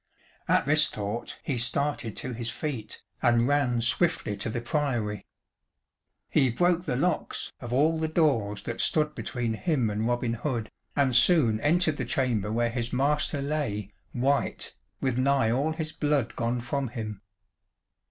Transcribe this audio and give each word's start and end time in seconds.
At 0.47 0.65
this 0.65 0.89
thought 0.89 1.39
he 1.43 1.59
started 1.59 2.17
to 2.17 2.33
his 2.33 2.49
feet, 2.49 3.03
and 3.21 3.47
ran 3.47 3.81
swiftly 3.81 4.35
to 4.37 4.49
the 4.49 4.59
Priory. 4.59 5.27
He 6.27 6.49
broke 6.49 6.85
the 6.85 6.95
locks 6.95 7.53
of 7.59 7.71
all 7.71 7.99
the 7.99 8.07
doors 8.07 8.63
that 8.63 8.81
stood 8.81 9.13
between 9.13 9.53
him 9.53 9.91
and 9.91 10.07
Robin 10.07 10.33
Hood, 10.33 10.71
and 10.95 11.15
soon 11.15 11.59
entered 11.59 11.97
the 11.97 12.05
chamber 12.05 12.51
where 12.51 12.71
his 12.71 12.91
master 12.91 13.43
lay, 13.43 13.91
white, 14.11 14.73
with 15.01 15.19
nigh 15.19 15.51
all 15.51 15.71
his 15.73 15.91
blood 15.91 16.35
gone 16.35 16.61
from 16.61 16.87
him. 16.87 17.21